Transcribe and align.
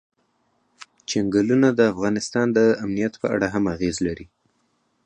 چنګلونه 1.09 1.67
د 1.73 1.79
افغانستان 1.93 2.47
د 2.57 2.59
امنیت 2.83 3.13
په 3.21 3.27
اړه 3.35 3.47
هم 3.53 3.63
اغېز 3.75 3.97
لري. 4.07 4.25